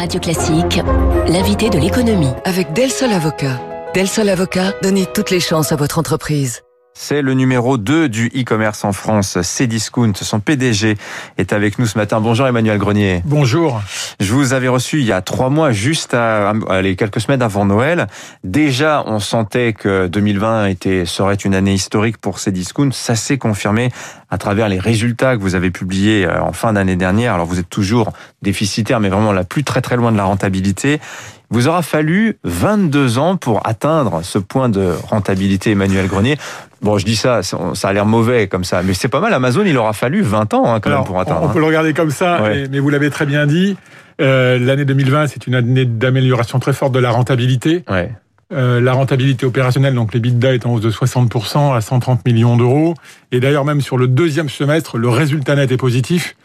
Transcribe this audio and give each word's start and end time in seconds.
Radio 0.00 0.18
Classique, 0.18 0.80
l'invité 1.28 1.68
de 1.68 1.76
l'économie. 1.76 2.32
Avec 2.46 2.72
Del 2.72 2.90
Sol 2.90 3.12
Avocat. 3.12 3.60
Del 3.94 4.08
Sol 4.08 4.30
Avocat, 4.30 4.72
donnez 4.82 5.04
toutes 5.04 5.30
les 5.30 5.40
chances 5.40 5.72
à 5.72 5.76
votre 5.76 5.98
entreprise. 5.98 6.62
C'est 7.02 7.22
le 7.22 7.32
numéro 7.32 7.78
2 7.78 8.10
du 8.10 8.26
e-commerce 8.26 8.84
en 8.84 8.92
France, 8.92 9.38
Cdiscount. 9.40 10.12
Son 10.16 10.38
PDG 10.38 10.98
est 11.38 11.54
avec 11.54 11.78
nous 11.78 11.86
ce 11.86 11.96
matin. 11.96 12.20
Bonjour 12.20 12.46
Emmanuel 12.46 12.76
Grenier. 12.76 13.22
Bonjour. 13.24 13.80
Je 14.20 14.34
vous 14.34 14.52
avais 14.52 14.68
reçu 14.68 14.98
il 14.98 15.06
y 15.06 15.12
a 15.12 15.22
trois 15.22 15.48
mois, 15.48 15.72
juste 15.72 16.12
à, 16.12 16.52
allez, 16.68 16.96
quelques 16.96 17.22
semaines 17.22 17.40
avant 17.40 17.64
Noël. 17.64 18.06
Déjà, 18.44 19.02
on 19.06 19.18
sentait 19.18 19.72
que 19.72 20.08
2020 20.08 20.66
était, 20.66 21.06
serait 21.06 21.36
une 21.36 21.54
année 21.54 21.72
historique 21.72 22.18
pour 22.18 22.38
Cdiscount. 22.38 22.90
Ça 22.92 23.16
s'est 23.16 23.38
confirmé 23.38 23.88
à 24.28 24.36
travers 24.36 24.68
les 24.68 24.78
résultats 24.78 25.38
que 25.38 25.40
vous 25.40 25.54
avez 25.54 25.70
publiés 25.70 26.26
euh, 26.26 26.42
en 26.42 26.52
fin 26.52 26.74
d'année 26.74 26.96
dernière. 26.96 27.32
Alors 27.32 27.46
vous 27.46 27.58
êtes 27.58 27.70
toujours 27.70 28.12
déficitaire, 28.42 29.00
mais 29.00 29.08
vraiment 29.08 29.32
la 29.32 29.44
plus 29.44 29.64
très 29.64 29.80
très 29.80 29.96
loin 29.96 30.12
de 30.12 30.18
la 30.18 30.24
rentabilité. 30.24 31.00
Vous 31.50 31.66
aura 31.66 31.82
fallu 31.82 32.38
22 32.44 33.18
ans 33.18 33.36
pour 33.36 33.66
atteindre 33.66 34.20
ce 34.22 34.38
point 34.38 34.68
de 34.68 34.92
rentabilité, 35.08 35.72
Emmanuel 35.72 36.06
Grenier. 36.06 36.36
Bon, 36.80 36.96
je 36.96 37.04
dis 37.04 37.16
ça, 37.16 37.42
ça 37.42 37.88
a 37.88 37.92
l'air 37.92 38.06
mauvais 38.06 38.46
comme 38.46 38.62
ça, 38.62 38.82
mais 38.84 38.94
c'est 38.94 39.08
pas 39.08 39.20
mal. 39.20 39.34
Amazon, 39.34 39.64
il 39.66 39.76
aura 39.76 39.92
fallu 39.92 40.22
20 40.22 40.54
ans 40.54 40.72
hein, 40.72 40.80
quand 40.80 40.90
même 40.90 41.04
pour 41.04 41.18
atteindre. 41.18 41.42
On 41.42 41.48
peut 41.48 41.58
hein. 41.58 41.60
le 41.60 41.66
regarder 41.66 41.92
comme 41.92 42.10
ça, 42.10 42.40
mais 42.70 42.78
vous 42.78 42.88
l'avez 42.88 43.10
très 43.10 43.26
bien 43.26 43.46
dit. 43.46 43.76
Euh, 44.20 44.58
L'année 44.58 44.84
2020, 44.84 45.26
c'est 45.26 45.46
une 45.46 45.54
année 45.54 45.84
d'amélioration 45.84 46.58
très 46.60 46.72
forte 46.72 46.92
de 46.92 46.98
la 46.98 47.10
rentabilité. 47.10 47.84
Ouais. 47.90 48.12
Euh, 48.52 48.80
la 48.80 48.92
rentabilité 48.92 49.46
opérationnelle, 49.46 49.94
donc 49.94 50.12
les 50.12 50.18
l'EBITDA 50.18 50.54
est 50.54 50.66
en 50.66 50.74
hausse 50.74 50.82
de 50.82 50.90
60% 50.90 51.74
à 51.74 51.80
130 51.80 52.24
millions 52.26 52.56
d'euros. 52.56 52.94
Et 53.32 53.40
d'ailleurs, 53.40 53.64
même 53.64 53.80
sur 53.80 53.96
le 53.96 54.08
deuxième 54.08 54.48
semestre, 54.48 54.98
le 54.98 55.08
résultat 55.08 55.54
net 55.56 55.70
est 55.70 55.76
positif. 55.76 56.36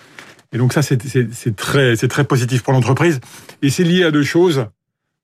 Et 0.54 0.58
donc 0.58 0.74
ça, 0.74 0.82
c'est 0.82 1.56
très, 1.56 1.96
très 1.96 2.24
positif 2.24 2.64
pour 2.64 2.74
l'entreprise. 2.74 3.20
Et 3.62 3.70
c'est 3.70 3.84
lié 3.84 4.04
à 4.04 4.12
deux 4.12 4.24
choses. 4.24 4.68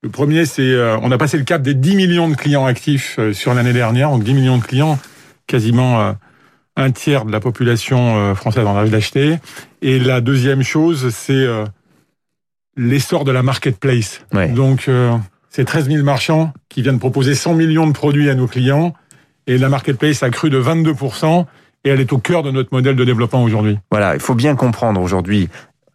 Le 0.03 0.09
premier, 0.09 0.45
c'est 0.45 0.63
euh, 0.63 0.97
on 1.03 1.11
a 1.11 1.17
passé 1.17 1.37
le 1.37 1.43
cap 1.43 1.61
des 1.61 1.75
10 1.75 1.95
millions 1.95 2.27
de 2.27 2.35
clients 2.35 2.65
actifs 2.65 3.17
euh, 3.19 3.33
sur 3.33 3.53
l'année 3.53 3.73
dernière, 3.73 4.09
donc 4.09 4.23
10 4.23 4.33
millions 4.33 4.57
de 4.57 4.63
clients, 4.63 4.97
quasiment 5.45 6.01
euh, 6.01 6.13
un 6.75 6.89
tiers 6.89 7.25
de 7.25 7.31
la 7.31 7.39
population 7.39 8.33
française 8.33 8.65
en 8.65 8.75
âge 8.75 8.89
d'acheter. 8.89 9.37
Et 9.83 9.99
la 9.99 10.21
deuxième 10.21 10.63
chose, 10.63 11.09
c'est 11.13 11.45
l'essor 12.77 13.25
de 13.25 13.31
la 13.31 13.43
marketplace. 13.43 14.21
Ouais. 14.31 14.47
Donc, 14.47 14.89
c'est 15.49 15.65
13 15.65 15.89
000 15.89 16.03
marchands 16.05 16.53
qui 16.69 16.81
viennent 16.81 16.97
proposer 16.97 17.35
100 17.35 17.55
millions 17.55 17.87
de 17.87 17.91
produits 17.91 18.29
à 18.29 18.35
nos 18.35 18.47
clients. 18.47 18.93
Et 19.47 19.57
la 19.57 19.67
marketplace 19.67 20.23
a 20.23 20.29
cru 20.29 20.49
de 20.49 20.61
22% 20.61 21.45
et 21.83 21.89
elle 21.89 21.99
est 21.99 22.13
au 22.13 22.19
cœur 22.19 22.41
de 22.41 22.51
notre 22.51 22.69
modèle 22.71 22.95
de 22.95 23.03
développement 23.03 23.43
aujourd'hui. 23.43 23.77
Voilà, 23.91 24.13
il 24.13 24.21
faut 24.21 24.35
bien 24.35 24.55
comprendre 24.55 25.01
aujourd'hui 25.01 25.49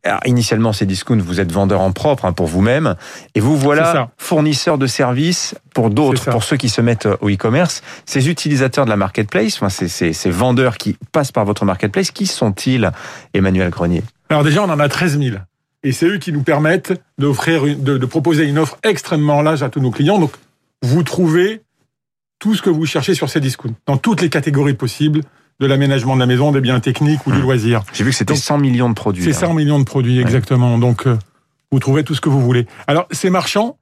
alors, 0.06 0.20
initialement, 0.26 0.72
c'est 0.72 0.86
Discount, 0.86 1.18
vous 1.18 1.40
êtes 1.40 1.52
vendeur 1.52 1.80
en 1.80 1.92
propre 1.92 2.24
hein, 2.24 2.32
pour 2.32 2.46
vous-même, 2.46 2.96
et 3.34 3.40
vous 3.40 3.56
voilà 3.56 4.10
fournisseur 4.16 4.78
de 4.78 4.86
services 4.86 5.54
pour 5.74 5.90
d'autres, 5.90 6.30
pour 6.30 6.44
ceux 6.44 6.56
qui 6.56 6.68
se 6.68 6.80
mettent 6.80 7.08
au 7.20 7.28
e-commerce. 7.28 7.82
Ces 8.06 8.28
utilisateurs 8.28 8.84
de 8.84 8.90
la 8.90 8.96
marketplace, 8.96 9.56
enfin, 9.56 9.68
ces, 9.68 9.88
ces, 9.88 10.12
ces 10.12 10.30
vendeurs 10.30 10.78
qui 10.78 10.96
passent 11.12 11.32
par 11.32 11.44
votre 11.44 11.64
marketplace, 11.64 12.10
qui 12.10 12.26
sont-ils, 12.26 12.90
Emmanuel 13.34 13.70
Grenier? 13.70 14.02
Alors 14.28 14.44
déjà, 14.44 14.62
on 14.62 14.70
en 14.70 14.78
a 14.78 14.88
13 14.88 15.18
000. 15.18 15.36
Et 15.82 15.92
c'est 15.92 16.06
eux 16.06 16.18
qui 16.18 16.32
nous 16.32 16.42
permettent 16.42 16.92
d'offrir, 17.18 17.62
de, 17.62 17.98
de 17.98 18.06
proposer 18.06 18.44
une 18.44 18.58
offre 18.58 18.78
extrêmement 18.82 19.42
large 19.42 19.62
à 19.62 19.68
tous 19.68 19.80
nos 19.80 19.90
clients. 19.90 20.18
Donc, 20.18 20.32
vous 20.82 21.02
trouvez 21.02 21.62
tout 22.38 22.54
ce 22.54 22.62
que 22.62 22.70
vous 22.70 22.86
cherchez 22.86 23.14
sur 23.14 23.30
ces 23.30 23.40
discounts, 23.40 23.74
dans 23.86 23.96
toutes 23.96 24.20
les 24.20 24.28
catégories 24.28 24.74
possibles, 24.74 25.20
de 25.60 25.66
l'aménagement 25.66 26.14
de 26.14 26.20
la 26.20 26.26
maison, 26.26 26.52
des 26.52 26.60
biens 26.60 26.80
techniques 26.80 27.26
ou 27.26 27.32
du 27.32 27.38
mmh. 27.38 27.42
loisir. 27.42 27.82
J'ai 27.92 28.04
vu 28.04 28.10
que 28.10 28.16
c'était 28.16 28.34
100 28.34 28.58
millions 28.58 28.88
de 28.88 28.94
produits. 28.94 29.24
C'est 29.24 29.32
100 29.32 29.54
millions 29.54 29.78
de 29.78 29.84
produits, 29.84 30.20
exactement. 30.20 30.78
Donc, 30.78 31.06
euh, 31.06 31.16
vous 31.72 31.78
trouvez 31.78 32.04
tout 32.04 32.14
ce 32.14 32.20
que 32.20 32.28
vous 32.28 32.40
voulez. 32.40 32.66
Alors, 32.86 33.06
ces 33.10 33.30
marchands, 33.30 33.78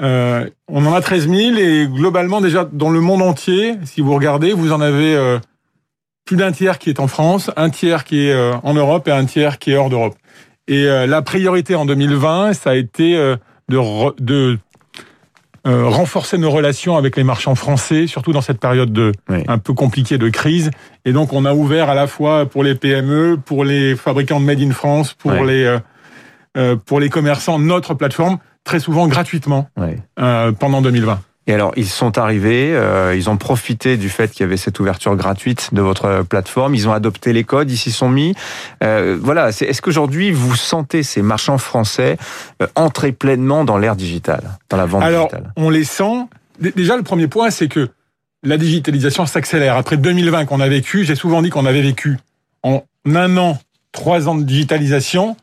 euh, 0.00 0.48
on 0.66 0.86
en 0.86 0.94
a 0.94 1.00
13 1.00 1.28
000 1.28 1.56
et 1.58 1.86
globalement, 1.88 2.40
déjà, 2.40 2.64
dans 2.64 2.90
le 2.90 3.00
monde 3.00 3.22
entier, 3.22 3.74
si 3.84 4.00
vous 4.00 4.14
regardez, 4.14 4.52
vous 4.52 4.72
en 4.72 4.80
avez 4.80 5.14
euh, 5.14 5.38
plus 6.24 6.36
d'un 6.36 6.52
tiers 6.52 6.78
qui 6.78 6.88
est 6.88 7.00
en 7.00 7.08
France, 7.08 7.50
un 7.56 7.68
tiers 7.68 8.04
qui 8.04 8.26
est 8.26 8.52
en 8.62 8.74
Europe 8.74 9.08
et 9.08 9.12
un 9.12 9.24
tiers 9.24 9.58
qui 9.58 9.72
est 9.72 9.76
hors 9.76 9.90
d'Europe. 9.90 10.14
Et 10.68 10.84
la 10.84 11.22
priorité 11.22 11.74
en 11.74 11.86
2020, 11.86 12.52
ça 12.52 12.70
a 12.70 12.74
été 12.74 13.14
de, 13.70 13.78
de 14.20 14.58
euh, 15.68 15.86
renforcer 15.86 16.38
nos 16.38 16.50
relations 16.50 16.96
avec 16.96 17.14
les 17.16 17.24
marchands 17.24 17.54
français, 17.54 18.06
surtout 18.06 18.32
dans 18.32 18.40
cette 18.40 18.58
période 18.58 18.90
de 18.90 19.12
un 19.28 19.58
peu 19.58 19.74
compliquée 19.74 20.16
de 20.16 20.30
crise. 20.30 20.70
Et 21.04 21.12
donc, 21.12 21.34
on 21.34 21.44
a 21.44 21.52
ouvert 21.52 21.90
à 21.90 21.94
la 21.94 22.06
fois 22.06 22.46
pour 22.46 22.64
les 22.64 22.74
PME, 22.74 23.38
pour 23.44 23.64
les 23.64 23.94
fabricants 23.94 24.40
de 24.40 24.46
Made 24.46 24.62
in 24.62 24.70
France, 24.70 25.12
pour 25.12 25.32
les 25.32 25.64
euh, 25.64 25.78
euh, 26.56 26.76
pour 26.76 27.00
les 27.00 27.10
commerçants, 27.10 27.58
notre 27.58 27.92
plateforme, 27.92 28.38
très 28.64 28.80
souvent 28.80 29.08
gratuitement 29.08 29.68
pendant 30.58 30.80
2020. 30.80 31.20
Et 31.48 31.54
alors, 31.54 31.72
ils 31.76 31.88
sont 31.88 32.18
arrivés, 32.18 32.74
euh, 32.74 33.16
ils 33.16 33.30
ont 33.30 33.38
profité 33.38 33.96
du 33.96 34.10
fait 34.10 34.30
qu'il 34.30 34.40
y 34.40 34.44
avait 34.44 34.58
cette 34.58 34.78
ouverture 34.80 35.16
gratuite 35.16 35.72
de 35.72 35.80
votre 35.80 36.22
plateforme, 36.22 36.74
ils 36.74 36.86
ont 36.88 36.92
adopté 36.92 37.32
les 37.32 37.42
codes, 37.42 37.70
ils 37.70 37.78
s'y 37.78 37.90
sont 37.90 38.10
mis. 38.10 38.34
Euh, 38.84 39.18
voilà, 39.18 39.48
est-ce 39.48 39.80
qu'aujourd'hui, 39.80 40.30
vous 40.30 40.54
sentez 40.54 41.02
ces 41.02 41.22
marchands 41.22 41.56
français 41.56 42.18
euh, 42.60 42.66
entrer 42.74 43.12
pleinement 43.12 43.64
dans 43.64 43.78
l'ère 43.78 43.96
digitale, 43.96 44.58
dans 44.68 44.76
la 44.76 44.84
vente 44.84 45.02
alors, 45.02 45.28
digitale 45.28 45.52
on 45.56 45.70
les 45.70 45.84
sent. 45.84 46.26
Déjà, 46.60 46.98
le 46.98 47.02
premier 47.02 47.28
point, 47.28 47.50
c'est 47.50 47.68
que 47.68 47.88
la 48.42 48.58
digitalisation 48.58 49.24
s'accélère. 49.24 49.78
Après 49.78 49.96
2020 49.96 50.44
qu'on 50.44 50.60
a 50.60 50.68
vécu, 50.68 51.04
j'ai 51.04 51.14
souvent 51.14 51.40
dit 51.40 51.48
qu'on 51.48 51.64
avait 51.64 51.80
vécu 51.80 52.18
en 52.62 52.84
un 53.06 53.36
an, 53.38 53.58
trois 53.92 54.28
ans 54.28 54.34
de 54.34 54.42
digitalisation. 54.42 55.34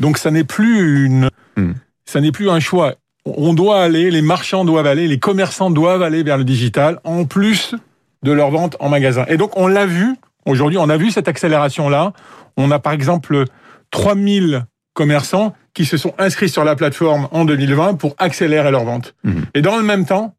Donc, 0.00 0.18
ça 0.18 0.30
n'est 0.30 0.44
plus 0.44 1.06
une, 1.06 1.30
hmm. 1.56 1.72
ça 2.04 2.20
n'est 2.20 2.32
plus 2.32 2.50
un 2.50 2.60
choix 2.60 2.96
on 3.26 3.54
doit 3.54 3.80
aller, 3.82 4.10
les 4.10 4.22
marchands 4.22 4.64
doivent 4.64 4.86
aller, 4.86 5.08
les 5.08 5.18
commerçants 5.18 5.70
doivent 5.70 6.02
aller 6.02 6.22
vers 6.22 6.38
le 6.38 6.44
digital, 6.44 7.00
en 7.04 7.24
plus 7.24 7.74
de 8.22 8.32
leur 8.32 8.50
vente 8.50 8.76
en 8.80 8.88
magasin. 8.88 9.24
Et 9.28 9.36
donc, 9.36 9.56
on 9.56 9.66
l'a 9.66 9.86
vu, 9.86 10.16
aujourd'hui, 10.46 10.78
on 10.78 10.88
a 10.88 10.96
vu 10.96 11.10
cette 11.10 11.28
accélération-là. 11.28 12.12
On 12.56 12.70
a 12.70 12.78
par 12.78 12.92
exemple 12.92 13.44
3000 13.90 14.64
commerçants 14.94 15.54
qui 15.74 15.84
se 15.84 15.96
sont 15.96 16.14
inscrits 16.18 16.48
sur 16.48 16.64
la 16.64 16.74
plateforme 16.74 17.28
en 17.30 17.44
2020 17.44 17.94
pour 17.94 18.14
accélérer 18.18 18.70
leur 18.70 18.84
vente. 18.84 19.14
Mhm. 19.24 19.44
Et 19.54 19.62
dans 19.62 19.76
le 19.76 19.82
même 19.82 20.06
temps, 20.06 20.34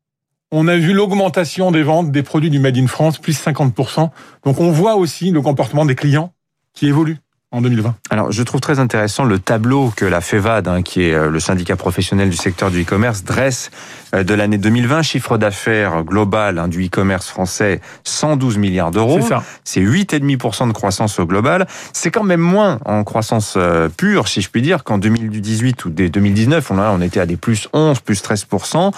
on 0.51 0.67
a 0.67 0.77
vu 0.77 0.93
l'augmentation 0.93 1.71
des 1.71 1.83
ventes 1.83 2.11
des 2.11 2.23
produits 2.23 2.49
du 2.49 2.59
Made 2.59 2.77
in 2.77 2.87
France, 2.87 3.19
plus 3.19 3.37
50%. 3.37 4.09
Donc 4.45 4.59
on 4.59 4.71
voit 4.71 4.95
aussi 4.95 5.31
le 5.31 5.41
comportement 5.41 5.85
des 5.85 5.95
clients 5.95 6.33
qui 6.73 6.87
évolue 6.87 7.17
en 7.57 7.61
2020. 7.61 7.95
Alors, 8.09 8.31
je 8.31 8.43
trouve 8.43 8.61
très 8.61 8.79
intéressant 8.79 9.23
le 9.23 9.39
tableau 9.39 9.91
que 9.95 10.05
la 10.05 10.21
FEVAD, 10.21 10.67
hein, 10.67 10.81
qui 10.81 11.03
est 11.03 11.13
euh, 11.13 11.29
le 11.29 11.39
syndicat 11.39 11.75
professionnel 11.75 12.29
du 12.29 12.37
secteur 12.37 12.71
du 12.71 12.83
e-commerce, 12.83 13.23
dresse 13.23 13.71
euh, 14.13 14.23
de 14.23 14.33
l'année 14.33 14.57
2020. 14.57 15.01
Chiffre 15.01 15.37
d'affaires 15.37 16.03
global 16.03 16.59
hein, 16.59 16.67
du 16.67 16.85
e-commerce 16.85 17.27
français, 17.27 17.81
112 18.03 18.57
milliards 18.57 18.91
d'euros. 18.91 19.19
C'est 19.21 19.29
ça. 19.29 19.43
C'est 19.63 19.81
8,5% 19.81 20.67
de 20.67 20.73
croissance 20.73 21.19
au 21.19 21.25
global. 21.25 21.67
C'est 21.93 22.11
quand 22.11 22.23
même 22.23 22.39
moins 22.39 22.79
en 22.85 23.03
croissance 23.03 23.55
euh, 23.57 23.89
pure, 23.89 24.27
si 24.27 24.41
je 24.41 24.49
puis 24.49 24.61
dire, 24.61 24.83
qu'en 24.83 24.97
2018 24.97 25.85
ou 25.85 25.89
2019. 25.89 26.71
On, 26.71 26.79
on 26.79 27.01
était 27.01 27.19
à 27.19 27.25
des 27.25 27.37
plus 27.37 27.67
11, 27.73 27.99
plus 27.99 28.21
13%. 28.21 28.91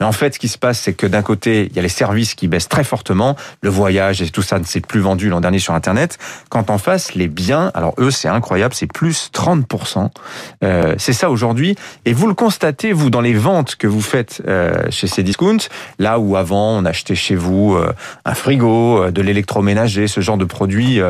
Mais 0.00 0.06
en 0.06 0.12
fait, 0.12 0.34
ce 0.34 0.38
qui 0.38 0.48
se 0.48 0.58
passe, 0.58 0.78
c'est 0.80 0.94
que 0.94 1.06
d'un 1.06 1.22
côté, 1.22 1.68
il 1.70 1.76
y 1.76 1.78
a 1.78 1.82
les 1.82 1.88
services 1.88 2.34
qui 2.34 2.48
baissent 2.48 2.68
très 2.68 2.84
fortement. 2.84 3.36
Le 3.62 3.70
voyage 3.70 4.22
et 4.22 4.30
tout 4.30 4.42
ça 4.42 4.58
ne 4.58 4.64
s'est 4.64 4.80
plus 4.80 5.00
vendu 5.00 5.28
l'an 5.28 5.40
dernier 5.40 5.58
sur 5.58 5.74
Internet. 5.74 6.18
Quand 6.48 6.70
en 6.70 6.78
face, 6.78 7.14
les 7.14 7.28
biens, 7.28 7.70
alors 7.74 7.94
eux, 7.98 8.03
c'est 8.10 8.28
incroyable, 8.28 8.74
c'est 8.74 8.86
plus 8.86 9.30
30%. 9.32 10.10
Euh, 10.62 10.94
c'est 10.98 11.12
ça 11.12 11.30
aujourd'hui. 11.30 11.76
Et 12.04 12.12
vous 12.12 12.26
le 12.26 12.34
constatez, 12.34 12.92
vous, 12.92 13.10
dans 13.10 13.20
les 13.20 13.34
ventes 13.34 13.76
que 13.76 13.86
vous 13.86 14.00
faites 14.00 14.42
euh, 14.46 14.74
chez 14.90 15.06
ces 15.06 15.22
discounts, 15.22 15.68
là 15.98 16.18
où 16.18 16.36
avant, 16.36 16.78
on 16.78 16.84
achetait 16.84 17.14
chez 17.14 17.34
vous 17.34 17.74
euh, 17.74 17.92
un 18.24 18.34
frigo, 18.34 19.10
de 19.10 19.22
l'électroménager, 19.22 20.08
ce 20.08 20.20
genre 20.20 20.36
de 20.36 20.44
produits, 20.44 21.00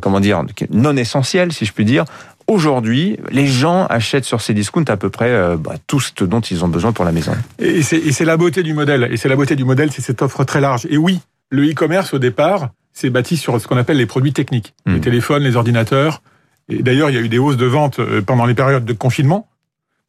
comment 0.00 0.20
dire, 0.20 0.42
non 0.70 0.96
essentiels, 0.96 1.52
si 1.52 1.64
je 1.64 1.72
puis 1.72 1.84
dire. 1.84 2.04
Aujourd'hui, 2.46 3.18
les 3.30 3.46
gens 3.46 3.86
achètent 3.86 4.24
sur 4.24 4.40
ces 4.40 4.54
discounts 4.54 4.84
à 4.88 4.96
peu 4.96 5.10
près 5.10 5.56
bah, 5.56 5.74
tout 5.86 6.00
ce 6.00 6.24
dont 6.24 6.40
ils 6.40 6.64
ont 6.64 6.68
besoin 6.68 6.92
pour 6.92 7.04
la 7.04 7.12
maison. 7.12 7.32
Et 7.58 7.82
c'est 7.82 8.24
la 8.24 8.36
beauté 8.36 8.62
du 8.62 8.74
modèle. 8.74 9.08
Et 9.10 9.16
c'est 9.16 9.28
la 9.28 9.36
beauté 9.36 9.56
du 9.56 9.64
modèle, 9.64 9.90
c'est 9.92 10.02
cette 10.02 10.22
offre 10.22 10.44
très 10.44 10.60
large. 10.60 10.86
Et 10.90 10.96
oui, 10.96 11.20
le 11.50 11.68
e-commerce, 11.68 12.14
au 12.14 12.18
départ, 12.18 12.70
c'est 12.92 13.10
bâti 13.10 13.36
sur 13.36 13.60
ce 13.60 13.66
qu'on 13.66 13.76
appelle 13.76 13.96
les 13.96 14.06
produits 14.06 14.32
techniques. 14.32 14.74
Les 14.86 14.94
hmm. 14.94 15.00
téléphones, 15.00 15.42
les 15.42 15.56
ordinateurs. 15.56 16.22
Et 16.68 16.82
d'ailleurs, 16.82 17.10
il 17.10 17.16
y 17.16 17.18
a 17.18 17.22
eu 17.22 17.28
des 17.28 17.38
hausses 17.38 17.56
de 17.56 17.66
vente 17.66 17.98
euh, 17.98 18.22
pendant 18.22 18.46
les 18.46 18.54
périodes 18.54 18.84
de 18.84 18.92
confinement. 18.92 19.48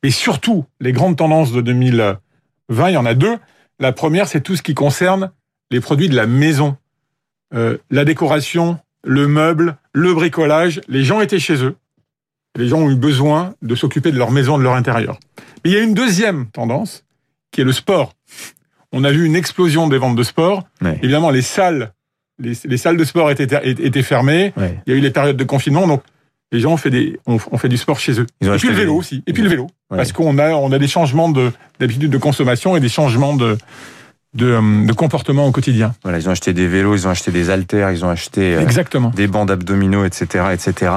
Et 0.04 0.12
surtout, 0.12 0.66
les 0.80 0.92
grandes 0.92 1.18
tendances 1.18 1.52
de 1.52 1.62
2020, 1.62 2.90
il 2.90 2.94
y 2.94 2.98
en 2.98 3.06
a 3.06 3.14
deux. 3.14 3.38
La 3.80 3.92
première, 3.92 4.28
c'est 4.28 4.42
tout 4.42 4.56
ce 4.56 4.62
qui 4.62 4.74
concerne 4.74 5.32
les 5.70 5.80
produits 5.80 6.10
de 6.10 6.16
la 6.16 6.28
maison. 6.28 6.78
Euh, 7.54 7.78
la 7.90 8.06
décoration, 8.06 8.80
le 9.04 9.28
meuble, 9.28 9.78
le 9.94 10.14
bricolage. 10.14 10.82
Les 10.88 11.04
gens 11.04 11.22
étaient 11.22 11.40
chez 11.40 11.64
eux. 11.64 11.76
Les 12.56 12.68
gens 12.68 12.80
ont 12.80 12.90
eu 12.90 12.96
besoin 12.96 13.54
de 13.62 13.76
s'occuper 13.76 14.12
de 14.12 14.18
leur 14.18 14.32
maison, 14.32 14.58
de 14.58 14.64
leur 14.64 14.74
intérieur. 14.74 15.20
Mais 15.64 15.72
il 15.72 15.74
y 15.74 15.78
a 15.78 15.84
une 15.84 15.94
deuxième 15.94 16.48
tendance, 16.48 17.06
qui 17.52 17.62
est 17.62 17.64
le 17.64 17.72
sport. 17.72 18.14
On 18.92 19.04
a 19.04 19.12
vu 19.12 19.26
une 19.26 19.36
explosion 19.36 19.88
des 19.88 19.98
ventes 19.98 20.18
de 20.18 20.24
sport. 20.24 20.66
Évidemment, 21.02 21.30
les 21.30 21.42
salles 21.42 21.94
les, 22.42 22.78
salles 22.78 22.98
de 22.98 23.04
sport 23.04 23.32
étaient, 23.32 23.48
étaient 23.70 24.04
fermées. 24.04 24.54
Il 24.86 24.92
y 24.92 24.96
a 24.96 24.98
eu 24.98 25.02
les 25.02 25.12
périodes 25.12 25.38
de 25.38 25.44
confinement. 25.44 25.88
Donc, 25.88 26.02
les 26.52 26.60
gens 26.60 26.74
ont 26.74 26.78
fait 26.78 26.90
des, 26.90 27.18
du 27.70 27.78
sport 27.78 28.00
chez 28.00 28.20
eux. 28.20 28.28
Ils 28.42 28.48
et 28.50 28.58
puis 28.58 28.68
le 28.68 28.74
vélo 28.76 28.94
des- 28.94 28.98
aussi. 29.00 29.24
Et 29.26 29.34
puis 29.34 29.44
le 29.44 29.50
vélo, 29.50 29.68
parce 29.90 30.12
qu'on 30.12 30.38
a, 30.38 30.52
on 30.52 30.72
a 30.72 30.80
des 30.80 30.88
changements 30.88 31.30
de 31.30 31.52
d'habitude 31.80 32.10
de 32.12 32.18
consommation 32.18 32.76
et 32.76 32.80
des 32.80 32.90
changements 32.90 33.36
de 33.36 33.58
de, 34.34 34.48
euh, 34.48 34.86
de 34.86 34.94
comportement 34.94 35.46
au 35.46 35.52
quotidien. 35.52 35.94
Voilà, 36.04 36.18
ils 36.18 36.30
ont 36.30 36.32
acheté 36.32 36.54
des 36.54 36.68
vélos, 36.68 36.96
ils 36.96 37.08
ont 37.08 37.10
acheté 37.10 37.32
des 37.32 37.50
haltères, 37.50 37.92
ils 37.92 38.06
ont 38.06 38.10
acheté 38.10 38.56
euh, 38.56 38.62
Exactement. 38.62 39.12
des 39.14 39.28
bandes 39.28 39.52
abdominaux, 39.52 40.06
etc., 40.06 40.46
etc. 40.54 40.92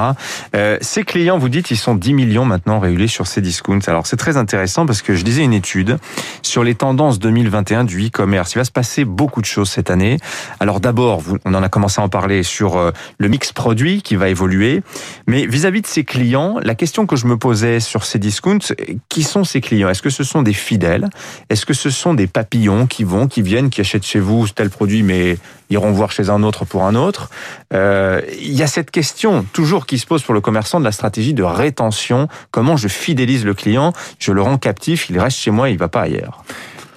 Euh, 0.55 0.77
ces 0.79 1.03
clients, 1.03 1.37
vous 1.37 1.49
dites, 1.49 1.69
ils 1.69 1.77
sont 1.77 1.95
10 1.95 2.13
millions 2.13 2.45
maintenant 2.45 2.79
régulés 2.79 3.07
sur 3.07 3.27
ces 3.27 3.41
discounts. 3.41 3.87
Alors 3.87 4.07
c'est 4.07 4.15
très 4.15 4.37
intéressant 4.37 4.85
parce 4.85 5.01
que 5.01 5.15
je 5.15 5.25
lisais 5.25 5.43
une 5.43 5.53
étude 5.53 5.97
sur 6.43 6.63
les 6.63 6.75
tendances 6.75 7.19
2021 7.19 7.83
du 7.83 8.07
e-commerce. 8.07 8.53
Il 8.53 8.59
va 8.59 8.63
se 8.63 8.71
passer 8.71 9.03
beaucoup 9.03 9.41
de 9.41 9.45
choses 9.45 9.69
cette 9.69 9.91
année. 9.91 10.17
Alors 10.61 10.79
d'abord, 10.79 11.21
on 11.43 11.53
en 11.53 11.61
a 11.63 11.67
commencé 11.67 11.99
à 11.99 12.05
en 12.05 12.09
parler 12.09 12.41
sur 12.43 12.77
euh, 12.77 12.91
le 13.17 13.27
mix 13.27 13.51
produit 13.51 14.01
qui 14.01 14.15
va 14.15 14.29
évoluer, 14.29 14.81
mais 15.27 15.45
vis-à-vis 15.45 15.81
de 15.81 15.87
ces 15.87 16.05
clients, 16.05 16.57
la 16.63 16.75
question 16.75 17.05
que 17.05 17.17
je 17.17 17.27
me 17.27 17.35
posais 17.35 17.81
sur 17.81 18.05
ces 18.05 18.17
discounts, 18.17 18.73
qui 19.09 19.23
sont 19.23 19.43
ces 19.43 19.59
clients? 19.59 19.89
Est-ce 19.89 20.01
que 20.01 20.09
ce 20.09 20.23
sont 20.23 20.41
des 20.41 20.53
fidèles? 20.53 21.09
Est-ce 21.49 21.65
que 21.65 21.73
ce 21.73 21.89
sont 21.89 22.13
des 22.13 22.27
papillons 22.27 22.87
qui 22.87 23.03
vont, 23.03 23.24
qui 23.27 23.41
viennent, 23.41 23.69
qui 23.69 23.81
achètent 23.81 24.05
chez 24.05 24.19
vous 24.19 24.47
tel 24.47 24.69
produit, 24.69 25.03
mais 25.03 25.37
iront 25.69 25.91
voir 25.91 26.11
chez 26.11 26.29
un 26.29 26.43
autre 26.43 26.65
pour 26.65 26.83
un 26.83 26.95
autre 26.95 27.29
Euh, 27.73 28.21
Il 28.39 28.53
y 28.53 28.63
a 28.63 28.67
cette 28.67 28.91
question 28.91 29.45
toujours 29.53 29.85
qui 29.85 29.97
se 29.97 30.05
pose 30.05 30.23
pour 30.23 30.33
le 30.33 30.41
commerçant 30.41 30.79
de 30.79 30.85
la 30.85 30.91
stratégie 30.91 31.33
de 31.33 31.43
rétention. 31.43 32.27
Comment 32.51 32.77
je 32.77 32.87
fidélise 32.87 33.45
le 33.45 33.53
client? 33.53 33.93
Je 34.19 34.31
le 34.31 34.41
rends 34.41 34.57
captif, 34.57 35.09
il 35.09 35.19
reste 35.19 35.37
chez 35.37 35.51
moi, 35.51 35.69
il 35.69 35.77
va 35.77 35.87
pas 35.87 36.01
ailleurs. 36.01 36.43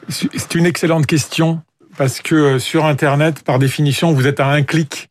C'est 0.08 0.54
une 0.54 0.66
excellente 0.66 1.06
question 1.06 1.60
parce 1.96 2.20
que 2.20 2.34
euh, 2.34 2.58
sur 2.58 2.86
Internet, 2.86 3.42
par 3.42 3.58
définition, 3.58 4.12
vous 4.12 4.26
êtes 4.26 4.40
à 4.40 4.46
un 4.46 4.62
clic. 4.62 5.07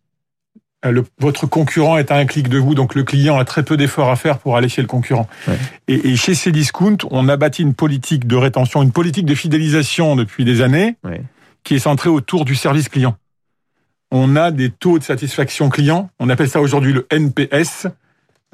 Euh, 0.85 0.91
le- 0.91 1.05
votre 1.19 1.47
concurrent 1.47 1.97
est 1.97 2.11
à 2.11 2.17
un 2.17 2.25
clic 2.25 2.49
de 2.49 2.57
vous, 2.59 2.75
donc 2.75 2.93
le 2.93 3.03
client 3.03 3.37
a 3.39 3.45
très 3.45 3.63
peu 3.63 3.77
d'efforts 3.77 4.11
à 4.11 4.15
faire 4.15 4.37
pour 4.37 4.57
aller 4.57 4.69
chez 4.69 4.81
le 4.83 4.87
concurrent. 4.87 5.27
Ouais. 5.47 5.57
Et, 5.87 6.09
et 6.09 6.15
chez 6.15 6.35
Cdiscount, 6.35 6.97
on 7.09 7.27
a 7.29 7.35
bâti 7.37 7.63
une 7.63 7.73
politique 7.73 8.27
de 8.27 8.35
rétention, 8.35 8.83
une 8.83 8.91
politique 8.91 9.25
de 9.25 9.33
fidélisation 9.35 10.15
depuis 10.15 10.45
des 10.45 10.61
années, 10.61 10.95
Ouais. 11.03 11.21
qui 11.63 11.75
est 11.75 11.79
centrée 11.79 12.09
autour 12.09 12.45
du 12.45 12.53
service 12.55 12.89
client. 12.89 13.17
On 14.11 14.35
a 14.35 14.51
des 14.51 14.69
taux 14.69 14.99
de 14.99 15.03
satisfaction 15.03 15.69
client, 15.69 16.09
on 16.19 16.29
appelle 16.29 16.47
ça 16.49 16.61
aujourd'hui 16.61 16.93
le 16.93 17.07
NPS, 17.11 17.87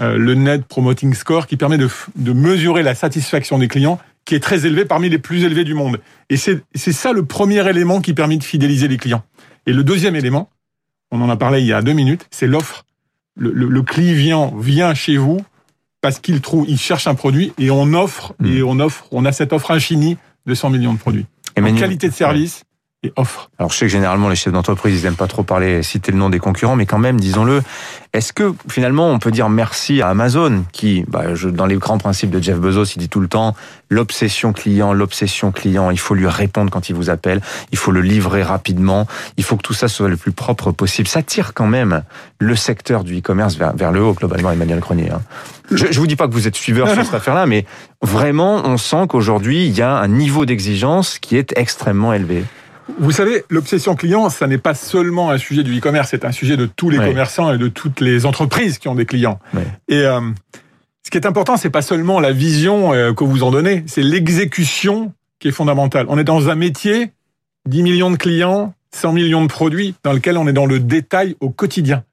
euh, 0.02 0.18
le 0.18 0.34
Net 0.34 0.66
Promoting 0.66 1.14
Score, 1.14 1.46
qui 1.46 1.58
permet 1.58 1.78
de, 1.78 1.90
de 2.16 2.32
mesurer 2.34 2.84
la 2.84 2.96
satisfaction 2.96 3.60
des 3.60 3.68
clients, 3.68 4.00
qui 4.26 4.34
est 4.36 4.40
très 4.40 4.66
élevé, 4.66 4.86
parmi 4.86 5.10
les 5.10 5.20
plus 5.20 5.44
élevés 5.44 5.66
du 5.66 5.74
monde. 5.74 6.00
Et 6.30 6.38
c'est 6.38 6.64
ça 6.74 7.12
le 7.12 7.26
premier 7.26 7.68
élément 7.70 8.00
qui 8.02 8.14
permet 8.14 8.38
de 8.38 8.44
fidéliser 8.44 8.88
les 8.88 8.96
clients. 8.98 9.24
Et 9.68 9.74
le 9.74 9.84
deuxième 9.84 10.16
élément, 10.16 10.50
on 11.14 11.22
en 11.22 11.30
a 11.30 11.38
parlé 11.38 11.62
il 11.62 11.68
y 11.68 11.74
a 11.74 11.82
deux 11.82 11.94
minutes, 11.94 12.26
c'est 12.32 12.48
l'offre. 12.48 12.86
Le, 13.36 13.52
le, 13.52 13.68
le 13.68 13.82
client 13.84 14.54
vient 14.58 14.94
chez 14.94 15.16
vous 15.18 15.40
parce 16.02 16.20
qu'il 16.20 16.42
trouve, 16.42 16.66
il 16.68 16.78
cherche 16.78 17.08
un 17.08 17.16
produit 17.16 17.54
et 17.58 17.70
on 17.72 17.94
offre, 17.94 18.34
Mm. 18.40 18.46
et 18.48 18.64
on 18.64 18.80
offre, 18.80 19.06
on 19.12 19.24
a 19.26 19.32
cette 19.32 19.54
offre 19.54 19.72
infinie 19.72 20.18
de 20.46 20.54
100 20.54 20.70
millions 20.72 20.94
de 20.94 21.00
produits. 21.00 21.26
Emmanuel- 21.56 21.80
qualité 21.82 22.10
de 22.10 22.14
service 22.14 22.64
et 23.04 23.12
offre. 23.18 23.50
Alors 23.60 23.72
je 23.72 23.78
sais 23.78 23.86
que 23.86 23.92
généralement 23.92 24.30
les 24.30 24.36
chefs 24.36 24.54
d'entreprise 24.54 25.02
ils 25.02 25.06
aiment 25.06 25.16
pas 25.16 25.28
trop 25.28 25.44
parler, 25.44 25.84
citer 25.84 26.12
le 26.12 26.18
nom 26.18 26.30
des 26.30 26.40
concurrents, 26.40 26.76
mais 26.76 26.86
quand 26.86 27.00
même 27.00 27.20
disons-le. 27.20 27.62
Est-ce 28.14 28.32
que 28.32 28.54
finalement 28.70 29.10
on 29.10 29.20
peut 29.20 29.32
dire 29.32 29.50
merci 29.50 30.02
à 30.02 30.10
Amazon 30.10 30.64
qui, 30.72 31.04
bah, 31.08 31.34
je- 31.36 31.50
dans 31.50 31.66
les 31.66 31.76
grands 31.76 31.98
principes 31.98 32.30
de 32.30 32.42
Jeff 32.42 32.58
Bezos, 32.60 32.86
il 32.96 33.00
dit 33.00 33.10
tout 33.10 33.20
le 33.20 33.28
temps 33.28 33.56
l'obsession 33.90 34.54
client, 34.54 34.94
l'obsession 34.94 35.52
client. 35.52 35.92
Il 35.92 36.00
faut 36.00 36.14
lui 36.16 36.28
répondre 36.28 36.72
quand 36.72 36.90
il 36.90 36.96
vous 36.96 37.10
appelle, 37.10 37.42
il 37.72 37.78
faut 37.78 37.92
le 37.92 38.02
livrer 38.02 38.42
rapidement, 38.44 39.08
il 39.38 39.44
faut 39.44 39.58
que 39.58 39.64
tout 39.64 39.74
ça 39.74 39.88
soit 39.88 40.08
le 40.10 40.18
plus 40.18 40.32
propre 40.32 40.72
possible. 40.72 41.08
Ça 41.08 41.22
tire 41.24 41.54
quand 41.54 41.68
même 41.68 42.04
le 42.40 42.56
secteur 42.56 43.04
du 43.04 43.18
e-commerce 43.20 43.56
vers, 43.56 43.76
vers 43.76 43.92
le 43.92 44.02
haut 44.02 44.14
globalement, 44.14 44.52
Emmanuel 44.52 44.80
Cronier. 44.80 45.12
hein. 45.12 45.22
Je, 45.72 45.88
je 45.92 46.00
vous 46.00 46.08
dis 46.08 46.16
pas 46.16 46.28
que 46.28 46.34
vous 46.34 46.48
êtes 46.48 46.56
suiveur 46.56 46.90
sur 46.90 47.04
cette 47.04 47.14
affaire-là, 47.14 47.46
mais 47.48 47.66
vraiment 48.02 48.62
on 48.66 48.78
sent 48.78 49.08
qu'aujourd'hui 49.10 49.66
il 49.66 49.76
y 49.78 49.82
a 49.82 49.96
un 49.98 50.08
niveau 50.08 50.46
d'exigence 50.46 51.20
qui 51.20 51.36
est 51.38 51.54
extrêmement 51.58 52.14
élevé. 52.14 52.44
Vous 53.00 53.12
savez, 53.12 53.44
l'obsession 53.50 53.96
client, 53.96 54.30
ça 54.30 54.48
n'est 54.48 54.58
pas 54.58 54.74
seulement 54.74 55.30
un 55.32 55.38
sujet 55.38 55.64
du 55.64 55.78
e-commerce, 55.78 56.10
c'est 56.12 56.26
un 56.26 56.32
sujet 56.32 56.58
de 56.58 56.66
tous 56.66 56.90
les 56.90 56.98
Ouais. 57.00 57.08
commerçants 57.10 57.54
et 57.54 57.58
de 57.58 57.68
toutes 57.68 58.02
les 58.02 58.26
entreprises 58.26 58.78
qui 58.78 58.88
ont 58.88 58.96
des 58.96 59.06
clients. 59.06 59.40
Ouais. 59.54 59.64
Et 59.88 60.02
euh, 60.06 60.20
ce 61.04 61.10
qui 61.10 61.18
est 61.18 61.26
important, 61.26 61.58
c'est 61.58 61.70
pas 61.70 61.82
seulement 61.82 62.20
la 62.20 62.32
vision 62.32 62.94
euh, 62.94 63.14
que 63.14 63.24
vous 63.24 63.44
en 63.44 63.52
donnez, 63.52 63.84
c'est 63.88 64.04
l'exécution 64.04 65.14
qui 65.40 65.48
est 65.48 65.52
fondamentale. 65.52 66.06
On 66.10 66.18
est 66.18 66.24
dans 66.24 66.50
un 66.50 66.56
métier, 66.56 67.12
10 67.68 67.84
millions 67.84 68.12
de 68.12 68.18
clients, 68.18 68.74
100 68.92 69.14
millions 69.14 69.42
de 69.42 69.48
produits, 69.48 69.96
dans 70.04 70.14
lequel 70.14 70.38
on 70.38 70.48
est 70.48 70.54
dans 70.54 70.66
le 70.66 70.80
détail 70.80 71.36
au 71.40 71.50
quotidien. 71.50 72.04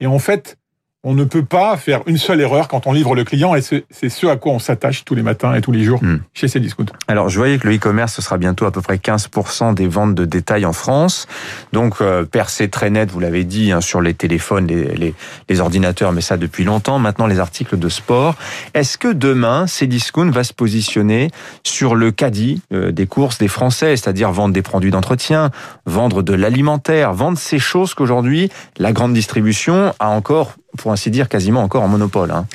Et 0.00 0.06
en 0.06 0.18
fait, 0.18 0.58
on 1.06 1.14
ne 1.14 1.22
peut 1.22 1.44
pas 1.44 1.76
faire 1.76 2.02
une 2.06 2.18
seule 2.18 2.40
erreur 2.40 2.66
quand 2.66 2.88
on 2.88 2.92
livre 2.92 3.14
le 3.14 3.22
client, 3.22 3.54
et 3.54 3.62
c'est 3.62 4.08
ce 4.08 4.26
à 4.26 4.34
quoi 4.34 4.52
on 4.52 4.58
s'attache 4.58 5.04
tous 5.04 5.14
les 5.14 5.22
matins 5.22 5.54
et 5.54 5.60
tous 5.60 5.70
les 5.70 5.84
jours 5.84 6.00
Hmm. 6.02 6.18
chez 6.34 6.48
Cdiscount. 6.48 6.86
Alors, 7.06 7.28
je 7.28 7.38
voyais 7.38 7.58
que 7.58 7.68
le 7.68 7.76
e-commerce, 7.76 8.14
ce 8.14 8.22
sera 8.22 8.38
bientôt 8.38 8.66
à 8.66 8.72
peu 8.72 8.82
près 8.82 8.96
15% 8.96 9.72
des 9.72 9.86
ventes 9.86 10.16
de 10.16 10.24
détail 10.24 10.66
en 10.66 10.72
France. 10.72 11.28
Donc, 11.72 12.00
euh, 12.00 12.24
percée 12.24 12.68
très 12.68 12.90
nette, 12.90 13.12
vous 13.12 13.20
l'avez 13.20 13.44
dit, 13.44 13.70
hein, 13.70 13.80
sur 13.80 14.00
les 14.00 14.14
téléphones, 14.14 14.66
les, 14.66 14.96
les, 14.96 15.14
les 15.48 15.60
ordinateurs, 15.60 16.12
mais 16.12 16.22
ça 16.22 16.36
depuis 16.36 16.64
longtemps. 16.64 16.98
Maintenant, 16.98 17.28
les 17.28 17.38
articles 17.38 17.78
de 17.78 17.88
sport. 17.88 18.34
Est-ce 18.74 18.98
que 18.98 19.12
demain, 19.12 19.66
Cdiscount 19.66 20.30
va 20.30 20.42
se 20.42 20.52
positionner 20.52 21.30
sur 21.62 21.94
le 21.94 22.10
caddie 22.10 22.62
euh, 22.72 22.90
des 22.90 23.06
courses 23.06 23.38
des 23.38 23.48
Français, 23.48 23.96
c'est-à-dire 23.96 24.32
vendre 24.32 24.52
des 24.52 24.62
produits 24.62 24.90
d'entretien, 24.90 25.52
vendre 25.86 26.22
de 26.22 26.34
l'alimentaire, 26.34 27.12
vendre 27.12 27.38
ces 27.38 27.60
choses 27.60 27.94
qu'aujourd'hui, 27.94 28.50
la 28.76 28.92
grande 28.92 29.14
distribution 29.14 29.94
a 30.00 30.08
encore, 30.08 30.54
pour 30.76 30.92
ainsi 30.92 31.10
dire, 31.10 31.28
quasiment 31.28 31.62
encore 31.62 31.82
en 31.82 31.88
monopole 31.88 32.30
hein. 32.30 32.46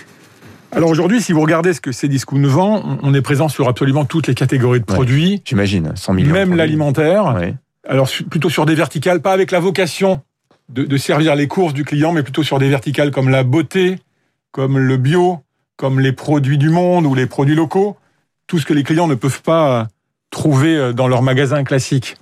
Alors 0.74 0.90
aujourd'hui, 0.90 1.22
si 1.22 1.34
vous 1.34 1.42
regardez 1.42 1.74
ce 1.74 1.82
que 1.82 1.92
Cdiscount 1.92 2.48
vend, 2.48 2.82
on- 2.86 2.98
on 3.10 3.14
est 3.14 3.22
présent 3.22 3.50
sur 3.50 3.68
absolument 3.68 4.06
toutes 4.06 4.28
les 4.28 4.36
catégories 4.36 4.80
de 4.80 4.86
Ouais. 4.90 4.96
produits, 4.96 5.42
J'imagine, 5.44 5.92
100 5.96 6.14
millions. 6.14 6.32
même 6.34 6.56
l'alimentaire. 6.56 7.36
Ouais. 7.36 7.56
Alors 7.86 8.08
plutôt 8.30 8.50
sur 8.50 8.66
des 8.66 8.74
verticales, 8.76 9.22
pas 9.22 9.34
avec 9.34 9.52
la 9.52 9.60
vocation 9.60 10.22
de, 10.70 10.86
de 10.86 10.98
servir 10.98 11.36
les 11.36 11.50
courses 11.50 11.74
du 11.74 11.84
client, 11.84 12.14
mais 12.14 12.24
plutôt 12.24 12.44
sur 12.44 12.58
des 12.58 12.70
verticales 12.70 13.12
comme 13.12 13.28
la 13.28 13.44
beauté, 13.44 13.98
comme 14.54 14.78
le 14.78 14.96
bio, 14.96 15.40
comme 15.76 16.00
les 16.00 16.14
produits 16.14 16.58
du 16.58 16.70
monde 16.70 17.06
ou 17.06 17.16
les 17.16 17.26
produits 17.26 17.56
locaux, 17.56 17.98
tout 18.48 18.58
ce 18.60 18.66
que 18.66 18.74
les 18.74 18.84
clients 18.84 19.08
ne 19.08 19.16
peuvent 19.16 19.42
pas 19.42 19.82
euh, 19.82 19.86
trouver 20.30 20.78
euh, 20.78 20.94
dans 20.94 21.10
leur 21.10 21.22
magasin 21.22 21.66
classique. 21.66 22.16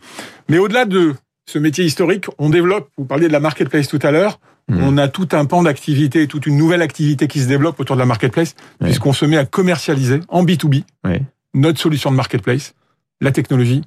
Mais 0.48 0.58
au-delà 0.58 0.86
de 0.86 1.14
ce 1.48 1.60
métier 1.60 1.86
historique, 1.86 2.26
on 2.40 2.50
développe, 2.50 2.90
vous 2.98 3.06
parliez 3.06 3.28
de 3.28 3.34
la 3.34 3.40
marketplace 3.40 3.88
tout 3.88 4.00
à 4.02 4.10
l'heure, 4.10 4.40
Mhm. 4.70 4.84
on 4.84 4.98
a 4.98 5.08
tout 5.08 5.28
un 5.34 5.46
pan 5.46 5.64
d'activité, 5.64 6.28
toute 6.28 6.46
une 6.46 6.56
nouvelle 6.58 6.82
activité 6.82 7.28
qui 7.28 7.40
se 7.42 7.48
développe 7.48 7.80
autour 7.80 7.96
de 7.96 8.00
la 8.00 8.06
marketplace, 8.06 8.56
Ouais. 8.80 8.88
puisqu'on 8.88 9.14
se 9.14 9.26
met 9.26 9.38
à 9.38 9.46
commercialiser 9.46 10.20
en 10.30 10.44
B2B 10.44 10.84
Ouais. 11.06 11.22
notre 11.54 11.80
solution 11.80 12.12
de 12.12 12.16
marketplace, 12.16 12.74
la 13.22 13.32
technologie, 13.32 13.82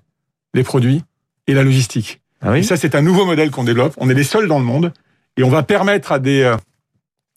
les 0.55 0.63
produits 0.65 1.03
et 1.47 1.55
la 1.55 1.63
logistique. 1.63 2.21
Ah 2.43 2.51
oui 2.53 2.59
Et 2.59 2.63
ça, 2.65 2.77
c'est 2.77 2.95
un 2.95 3.03
nouveau 3.03 3.25
modèle 3.25 3.51
qu'on 3.51 3.65
développe. 3.65 3.95
On 3.99 4.11
est 4.11 4.15
les 4.15 4.25
seuls 4.25 4.49
dans 4.49 4.59
le 4.59 4.65
monde. 4.65 4.93
Et 5.37 5.45
on 5.45 5.49
va 5.49 5.63
permettre 5.63 6.13
à 6.13 6.19
des 6.19 6.43
euh, 6.43 6.57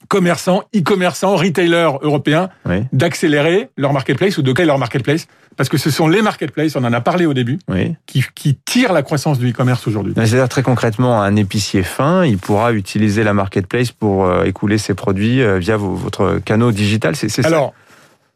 commerçants, 0.07 0.63
e-commerçants, 0.75 1.35
retailers 1.35 1.97
européens 2.01 2.49
Oui. 2.65 2.83
d'accélérer 2.93 3.69
leur 3.77 3.93
marketplace 3.93 4.37
ou 4.37 4.41
de 4.41 4.51
créer 4.51 4.65
leur 4.65 4.77
marketplace. 4.77 5.27
Parce 5.57 5.69
que 5.69 5.77
ce 5.77 5.89
sont 5.89 6.07
les 6.09 6.21
marketplaces, 6.21 6.75
on 6.75 6.83
en 6.83 6.91
a 6.93 6.99
parlé 7.01 7.25
au 7.25 7.33
début, 7.33 7.59
Oui. 7.69 7.95
qui, 8.05 8.23
qui 8.35 8.55
tirent 8.65 8.91
la 8.93 9.03
croissance 9.03 9.39
du 9.39 9.51
e-commerce 9.51 9.87
aujourd'hui. 9.87 10.13
C'est-à-dire 10.15 10.49
très 10.49 10.63
concrètement, 10.63 11.21
un 11.21 11.35
épicier 11.37 11.81
fin, 11.83 12.25
il 12.25 12.37
pourra 12.37 12.73
utiliser 12.73 13.23
la 13.23 13.33
marketplace 13.33 13.91
pour 13.91 14.25
euh, 14.25 14.43
écouler 14.43 14.77
ses 14.77 14.93
produits 14.93 15.41
euh, 15.41 15.57
via 15.57 15.77
votre 15.77 16.39
canal 16.43 16.73
digital. 16.73 17.15
C'est 17.15 17.29
ça 17.29 17.47
Alors, 17.47 17.73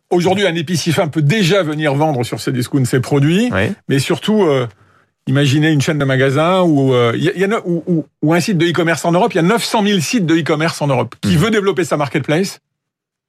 aujourd'hui, 0.10 0.48
un 0.48 0.56
épicier 0.56 0.94
fin 0.94 1.08
peut 1.10 1.22
déjà 1.22 1.62
venir 1.62 1.94
vendre 1.94 2.24
sur 2.24 2.40
ses 2.40 2.52
discounts 2.54 2.86
ses 2.86 3.02
produits. 3.02 3.50
Oui. 3.54 3.74
mais 3.90 4.00
surtout, 4.00 4.44
euh, 4.44 4.68
imaginez 5.30 5.70
une 5.72 5.82
chaîne 5.82 5.98
de 6.00 6.06
magasins 6.06 6.62
ou, 6.64 6.94
euh, 6.94 7.14
y 7.16 7.44
a- 7.44 7.62
ou, 7.68 7.84
ou- 7.88 8.06
ou 8.22 8.34
un 8.34 8.40
site 8.40 8.58
de 8.58 8.66
e-commerce 8.68 9.06
en 9.06 9.12
Europe. 9.12 9.34
Il 9.34 9.38
y 9.38 9.40
a 9.40 9.44
900 9.44 9.84
000 9.86 10.00
sites 10.00 10.26
de 10.26 10.36
e-commerce 10.36 10.82
en 10.82 10.88
Europe. 10.88 11.16
Qui 11.22 11.36
Mhm. 11.36 11.38
veut 11.38 11.52
développer 11.52 11.84
sa 11.84 11.98
marketplace 11.98 12.60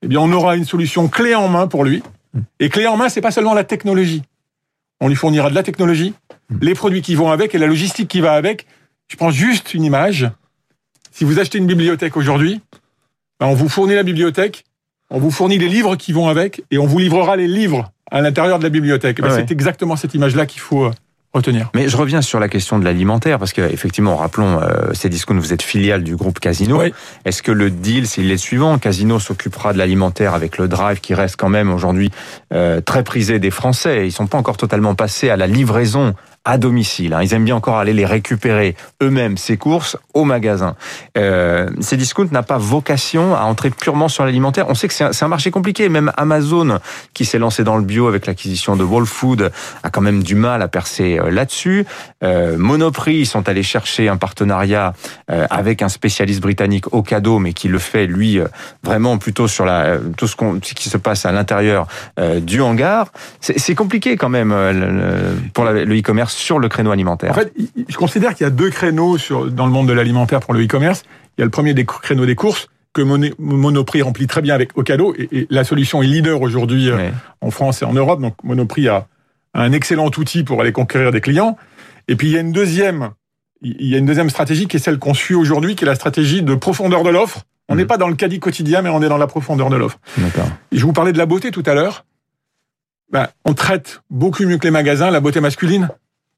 Eh 0.02 0.09
bien, 0.09 0.19
on 0.21 0.33
aura 0.33 0.57
une 0.57 0.64
solution 0.64 1.09
clé 1.09 1.35
en 1.35 1.49
main 1.49 1.66
pour 1.66 1.85
lui. 1.85 2.02
Mhm. 2.33 2.42
Et 2.59 2.69
clé 2.71 2.87
en 2.87 2.97
main, 2.97 3.09
c'est 3.11 3.21
pas 3.21 3.30
seulement 3.30 3.52
la 3.54 3.64
technologie. 3.64 4.23
On 5.00 5.09
lui 5.09 5.14
fournira 5.14 5.50
de 5.50 5.54
la 5.54 5.62
technologie, 5.62 6.14
Mhm. 6.50 6.59
les 6.62 6.75
produits 6.75 7.02
qui 7.02 7.14
vont 7.14 7.30
avec 7.30 7.54
et 7.54 7.59
la 7.59 7.66
logistique 7.66 8.09
qui 8.09 8.21
va 8.23 8.33
avec. 8.33 8.66
Je 9.09 9.16
prends 9.16 9.30
juste 9.30 9.75
une 9.75 9.85
image. 9.85 10.30
Si 11.12 11.25
vous 11.25 11.38
achetez 11.38 11.59
une 11.59 11.66
bibliothèque 11.66 12.16
aujourd'hui, 12.16 12.61
ben, 13.40 13.47
on 13.49 13.54
vous 13.54 13.69
fournit 13.69 13.95
la 13.95 14.02
bibliothèque, 14.02 14.64
on 15.11 15.19
vous 15.19 15.30
fournit 15.30 15.59
les 15.59 15.69
livres 15.69 15.97
qui 15.97 16.12
vont 16.12 16.28
avec, 16.28 16.62
et 16.71 16.78
on 16.78 16.87
vous 16.87 16.99
livrera 16.99 17.37
les 17.37 17.49
livres 17.49 17.92
à 18.11 18.21
l'intérieur 18.23 18.59
de 18.59 18.64
la 18.64 18.71
bibliothèque. 18.71 19.21
Ben, 19.21 19.28
Ah 19.30 19.35
ouais. 19.35 19.45
C'est 19.47 19.52
exactement 19.52 19.97
cette 19.97 20.14
image-là 20.14 20.47
qu'il 20.47 20.61
faut 20.62 20.85
euh, 20.87 20.90
retenir. 21.32 21.70
Mais 21.75 21.88
je 21.88 21.96
reviens 21.96 22.22
sur 22.22 22.40
la 22.40 22.49
question 22.49 22.78
de 22.78 22.84
l'alimentaire, 22.84 23.38
parce 23.38 23.52
que 23.52 23.62
effectivement, 23.62 24.16
rappelons, 24.16 24.60
euh, 24.60 24.92
Cdiscount, 24.92 25.38
vous 25.38 25.52
êtes 25.52 25.62
filiale 25.62 26.02
du 26.02 26.16
groupe 26.16 26.40
Casino. 26.40 26.80
Oui. 26.80 26.92
Est-ce 27.25 27.42
que 27.42 27.52
le 27.52 27.70
deal, 27.70 28.06
c'est 28.06 28.22
le 28.22 28.37
suivant 28.37 28.78
Casino 28.78 29.18
s'occupera 29.18 29.72
de 29.72 29.78
l'alimentaire 29.78 30.34
avec 30.34 30.58
le 30.58 30.68
drive 30.68 31.00
qui 31.00 31.14
reste 31.14 31.37
quand 31.37 31.49
même 31.49 31.72
aujourd'hui 31.72 32.10
euh, 32.52 32.80
très 32.80 33.04
prisé 33.04 33.38
des 33.38 33.50
Français. 33.50 34.06
Ils 34.06 34.12
sont 34.12 34.26
pas 34.26 34.38
encore 34.38 34.56
totalement 34.56 34.94
passés 34.94 35.30
à 35.30 35.37
la 35.37 35.46
livraison 35.46 36.14
à 36.44 36.59
domicile. 36.59 37.12
Hein. 37.12 37.23
Ils 37.23 37.35
aiment 37.35 37.44
bien 37.44 37.56
encore 37.56 37.78
aller 37.78 37.92
les 37.92 38.06
récupérer 38.06 38.75
eux-mêmes, 39.02 39.37
ces 39.37 39.56
courses, 39.56 39.97
au 40.14 40.25
magasin. 40.25 40.75
Euh, 41.18 41.68
Cdiscount 41.80 42.28
n'a 42.30 42.42
pas 42.42 42.56
vocation 42.56 43.35
à 43.35 43.42
entrer 43.42 43.70
purement 43.70 44.09
sur 44.09 44.25
l'alimentaire. 44.25 44.66
On 44.68 44.75
sait 44.75 44.88
que 44.88 44.94
c'est 44.94 45.23
un, 45.23 45.28
marché 45.28 45.50
compliqué. 45.50 45.88
Même 45.88 46.12
Amazon, 46.16 46.78
qui 47.12 47.25
s'est 47.25 47.38
lancé 47.38 47.62
dans 47.62 47.76
le 47.76 47.85
bio 47.85 48.09
avec 48.09 48.26
l'acquisition 48.26 48.76
de 48.76 48.85
Whole 48.85 49.06
Food, 49.06 49.50
a 49.82 49.90
quand 49.90 50.00
même 50.00 50.23
du 50.23 50.35
mal 50.35 50.62
à 50.62 50.68
percer 50.68 51.18
euh, 51.18 51.30
là-dessus. 51.30 51.85
Euh, 52.23 52.56
Monoprix, 52.56 53.20
ils 53.20 53.26
sont 53.26 53.49
allés 53.49 53.62
chercher 53.62 54.09
un 54.09 54.16
partenariat 54.16 54.94
euh, 55.30 55.47
avec 55.50 55.82
un 55.82 55.88
spécialiste 55.88 56.40
britannique 56.40 56.92
au 56.92 57.02
cadeau, 57.02 57.38
mais 57.38 57.52
qui 57.52 57.68
le 57.68 57.78
fait, 57.78 58.06
lui, 58.06 58.38
euh, 58.38 58.47
vraiment 58.82 59.18
plutôt 59.18 59.49
sur 59.49 59.64
la, 59.66 59.99
tout 60.16 60.26
ce 60.26 60.37
qui 60.75 60.88
se 60.88 60.97
passe 60.97 61.26
à 61.26 61.32
l'intérieur 61.32 61.87
du 62.40 62.61
hangar. 62.61 63.12
C'est 63.40 63.75
compliqué 63.75 64.16
quand 64.16 64.28
même 64.28 64.54
pour 65.54 65.64
le 65.64 65.99
e-commerce 65.99 66.29
sur 66.37 66.58
le 66.58 66.68
créneau 66.68 66.90
alimentaire. 66.90 67.32
En 67.32 67.34
fait, 67.34 67.52
je 67.88 67.96
considère 67.96 68.34
qu'il 68.34 68.44
y 68.44 68.46
a 68.46 68.50
deux 68.50 68.70
créneaux 68.70 69.18
sur, 69.18 69.50
dans 69.50 69.66
le 69.66 69.72
monde 69.72 69.88
de 69.88 69.92
l'alimentaire 69.92 70.40
pour 70.40 70.54
le 70.54 70.64
e-commerce. 70.64 71.04
Il 71.37 71.40
y 71.40 71.42
a 71.42 71.44
le 71.44 71.50
premier 71.50 71.75
des 71.75 71.84
créneaux 71.84 72.26
des 72.26 72.34
courses 72.34 72.68
que 72.92 73.02
Monoprix 73.02 74.02
remplit 74.02 74.26
très 74.26 74.42
bien 74.42 74.54
avec 74.54 74.76
Ocado 74.76 75.14
et, 75.16 75.28
et 75.30 75.46
la 75.50 75.62
solution 75.62 76.02
est 76.02 76.06
leader 76.06 76.40
aujourd'hui 76.40 76.90
ouais. 76.90 77.12
en 77.40 77.50
France 77.50 77.82
et 77.82 77.84
en 77.84 77.92
Europe. 77.92 78.20
Donc 78.20 78.34
Monoprix 78.42 78.88
a 78.88 79.06
un 79.54 79.72
excellent 79.72 80.10
outil 80.16 80.42
pour 80.42 80.60
aller 80.60 80.72
conquérir 80.72 81.12
des 81.12 81.20
clients. 81.20 81.56
Et 82.08 82.16
puis 82.16 82.28
il 82.28 82.32
y 82.32 82.37
a 82.37 82.40
une 82.40 82.52
deuxième, 82.52 83.10
il 83.62 83.87
y 83.87 83.94
a 83.94 83.99
une 83.99 84.06
deuxième 84.06 84.30
stratégie 84.30 84.66
qui 84.66 84.76
est 84.76 84.80
celle 84.80 84.99
qu'on 84.99 85.14
suit 85.14 85.34
aujourd'hui, 85.34 85.76
qui 85.76 85.84
est 85.84 85.87
la 85.87 85.94
stratégie 85.94 86.42
de 86.42 86.54
profondeur 86.54 87.02
de 87.04 87.10
l'offre. 87.10 87.44
On 87.68 87.76
n'est 87.76 87.84
mmh. 87.84 87.87
pas 87.87 87.99
dans 87.99 88.08
le 88.08 88.16
caddie 88.16 88.40
quotidien, 88.40 88.82
mais 88.82 88.88
on 88.88 89.00
est 89.00 89.08
dans 89.08 89.18
la 89.18 89.28
profondeur 89.28 89.70
de 89.70 89.76
l'offre. 89.76 90.00
Je 90.72 90.84
vous 90.84 90.92
parlais 90.92 91.12
de 91.12 91.18
la 91.18 91.26
beauté 91.26 91.52
tout 91.52 91.62
à 91.66 91.75
l'heure. 91.75 92.04
Ben, 93.12 93.28
on 93.44 93.54
traite 93.54 94.02
beaucoup 94.10 94.44
mieux 94.44 94.58
que 94.58 94.64
les 94.64 94.70
magasins 94.72 95.10
la 95.10 95.20
beauté 95.20 95.40
masculine, 95.40 95.88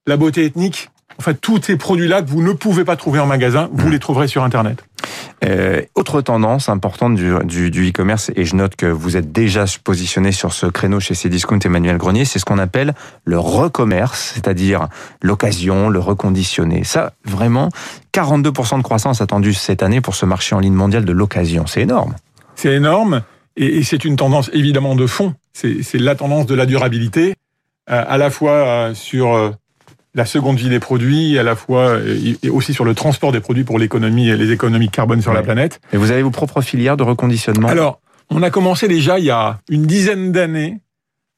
la 0.07 0.17
beauté 0.17 0.45
ethnique. 0.45 0.89
En 1.19 1.23
fait, 1.23 1.35
tous 1.35 1.61
ces 1.63 1.77
produits-là 1.77 2.23
que 2.23 2.31
vous 2.31 2.43
ne 2.43 2.53
pouvez 2.53 2.85
pas 2.85 2.97
trouver 2.97 3.21
en 3.21 3.27
magasin, 3.27 3.69
vous 3.73 3.91
les 3.91 3.99
trouverez 3.99 4.29
sur 4.29 4.43
Internet. 4.43 4.83
Euh, 5.45 5.83
autre 5.95 6.21
tendance 6.21 6.69
importante 6.69 7.17
du, 7.17 7.35
du, 7.45 7.71
du 7.71 7.91
e-commerce, 7.91 8.31
et 8.35 8.45
je 8.45 8.57
note 8.57 8.77
que 8.77 8.87
vous 8.87 9.17
êtes 9.17 9.31
déjà 9.31 9.65
positionné 9.85 10.33
sur 10.33 10.53
ce 10.53 10.67
créneau 10.67 11.01
chez 11.01 11.15
Cdiscount 11.15 11.59
Emmanuel 11.59 11.99
Grenier, 11.99 12.25
c'est 12.25 12.39
ce 12.39 12.45
qu'on 12.45 12.59
appelle 12.59 12.95
le 13.25 13.39
recommerce, 13.39 14.33
c'est-à-dire 14.35 14.89
l'occasion, 15.21 15.91
le 15.91 15.99
reconditionné. 15.99 16.83
Ça, 16.85 17.13
vraiment, 17.25 17.69
42% 18.15 18.79
de 18.79 18.83
croissance 18.83 19.21
attendue 19.21 19.55
cette 19.55 19.83
année 19.83 20.01
pour 20.01 20.15
ce 20.15 20.25
marché 20.25 20.55
en 20.55 20.61
ligne 20.61 20.75
mondial 20.75 21.05
de 21.05 21.13
l'occasion. 21.13 21.67
C'est 21.67 21.83
énorme. 21.83 22.15
C'est 22.55 22.73
énorme, 22.73 23.23
et, 23.57 23.79
et 23.79 23.83
c'est 23.83 24.05
une 24.05 24.17
tendance 24.17 24.51
évidemment 24.55 24.95
de 24.95 25.07
fond. 25.07 25.35
C'est 25.53 25.99
la 25.99 26.15
tendance 26.15 26.47
de 26.47 26.55
la 26.55 26.65
durabilité, 26.65 27.35
euh, 27.91 28.05
à 28.07 28.17
la 28.17 28.31
fois 28.31 28.53
euh, 28.53 28.95
sur 28.95 29.35
euh, 29.35 29.51
la 30.15 30.27
seconde 30.27 30.59
vie 30.59 30.69
des 30.69 30.81
produits, 30.81 31.39
à 31.39 31.43
la 31.43 31.57
fois 31.57 31.99
et 32.01 32.51
aussi 32.51 32.75
sur 32.75 32.85
le 32.85 32.95
transport 32.95 33.33
des 33.33 33.41
produits 33.41 33.65
pour 33.65 33.79
l'économie 33.79 34.29
et 34.29 34.37
les 34.37 34.53
économies 34.53 34.91
carbone 34.91 35.23
sur 35.23 35.31
ouais. 35.31 35.37
la 35.37 35.43
planète. 35.43 35.81
Et 35.93 35.97
vous 35.97 36.11
avez 36.11 36.23
vos 36.23 36.31
propres 36.31 36.61
filières 36.61 36.97
de 36.97 37.03
reconditionnement? 37.03 37.69
Alors, 37.69 38.01
on 38.31 38.43
a 38.43 38.51
commencé 38.51 38.89
déjà 38.89 39.19
il 39.19 39.25
y 39.25 39.31
a 39.31 39.59
une 39.69 39.87
dizaine 39.87 40.33
d'années 40.33 40.81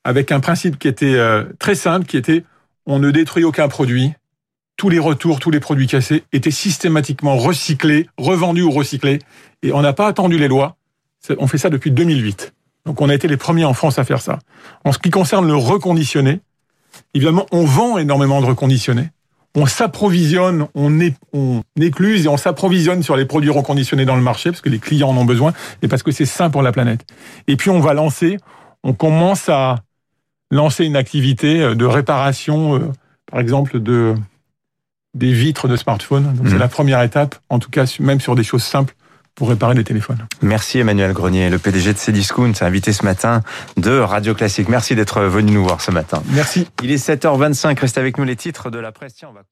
avec 0.04 0.32
un 0.32 0.40
principe 0.40 0.78
qui 0.78 0.88
était 0.88 1.16
très 1.58 1.74
simple, 1.74 2.06
qui 2.06 2.16
était 2.16 2.44
on 2.86 2.98
ne 2.98 3.10
détruit 3.10 3.44
aucun 3.44 3.68
produit. 3.68 4.12
Tous 4.76 4.88
les 4.88 4.98
retours, 4.98 5.38
tous 5.38 5.50
les 5.50 5.60
produits 5.60 5.86
cassés 5.86 6.24
étaient 6.32 6.50
systématiquement 6.50 7.36
recyclés, 7.36 8.08
revendus 8.18 8.62
ou 8.62 8.72
recyclés. 8.72 9.20
Et 9.62 9.72
on 9.72 9.80
n'a 9.82 9.92
pas 9.92 10.08
attendu 10.08 10.36
les 10.36 10.48
lois. 10.48 10.76
On 11.38 11.46
fait 11.46 11.58
ça 11.58 11.70
depuis 11.70 11.92
2008. 11.92 12.52
Donc 12.84 13.00
on 13.00 13.08
a 13.08 13.14
été 13.14 13.28
les 13.28 13.36
premiers 13.36 13.64
en 13.64 13.72
France 13.72 13.98
à 13.98 14.04
faire 14.04 14.20
ça. 14.20 14.40
En 14.84 14.92
ce 14.92 14.98
qui 14.98 15.10
concerne 15.10 15.46
le 15.46 15.54
reconditionné, 15.54 16.40
évidemment, 17.14 17.46
on 17.52 17.64
vend 17.64 17.98
énormément 17.98 18.40
de 18.40 18.46
reconditionnés. 18.46 19.10
On 19.56 19.66
s'approvisionne, 19.66 20.66
on, 20.74 21.00
écluse 21.80 22.26
et 22.26 22.28
on 22.28 22.36
s'approvisionne 22.36 23.04
sur 23.04 23.16
les 23.16 23.24
produits 23.24 23.50
reconditionnés 23.50 24.04
dans 24.04 24.16
le 24.16 24.22
marché 24.22 24.50
parce 24.50 24.60
que 24.60 24.68
les 24.68 24.80
clients 24.80 25.10
en 25.10 25.16
ont 25.16 25.24
besoin 25.24 25.52
et 25.82 25.88
parce 25.88 26.02
que 26.02 26.10
c'est 26.10 26.26
sain 26.26 26.50
pour 26.50 26.62
la 26.62 26.72
planète. 26.72 27.06
Et 27.46 27.56
puis 27.56 27.70
on 27.70 27.78
va 27.78 27.94
lancer, 27.94 28.38
on 28.82 28.94
commence 28.94 29.48
à 29.48 29.76
lancer 30.50 30.84
une 30.84 30.96
activité 30.96 31.74
de 31.74 31.84
réparation, 31.84 32.74
euh, 32.74 32.92
par 33.30 33.40
exemple 33.40 33.80
de 33.80 34.14
des 35.14 35.32
vitres 35.32 35.68
de 35.68 35.76
smartphone. 35.76 36.34
Donc 36.34 36.46
mmh. 36.46 36.50
c'est 36.50 36.58
la 36.58 36.66
première 36.66 37.00
étape, 37.02 37.36
en 37.48 37.60
tout 37.60 37.70
cas 37.70 37.84
même 38.00 38.20
sur 38.20 38.34
des 38.34 38.42
choses 38.42 38.64
simples 38.64 38.96
pour 39.34 39.48
réparer 39.48 39.74
les 39.74 39.84
téléphones. 39.84 40.26
Merci 40.42 40.78
Emmanuel 40.78 41.12
Grenier, 41.12 41.50
le 41.50 41.58
PDG 41.58 41.92
de 41.92 41.98
Cdiscount, 41.98 42.52
invité 42.60 42.92
ce 42.92 43.04
matin 43.04 43.42
de 43.76 43.98
Radio 43.98 44.34
Classique. 44.34 44.68
Merci 44.68 44.94
d'être 44.94 45.22
venu 45.22 45.52
nous 45.52 45.64
voir 45.64 45.80
ce 45.80 45.90
matin. 45.90 46.22
Merci. 46.30 46.68
Il 46.82 46.90
est 46.90 47.04
7h25, 47.04 47.78
restez 47.78 48.00
avec 48.00 48.18
nous 48.18 48.24
les 48.24 48.36
titres 48.36 48.70
de 48.70 48.78
la 48.78 48.92
presse. 48.92 49.14
Tiens, 49.14 49.28
on 49.30 49.34
va 49.34 49.42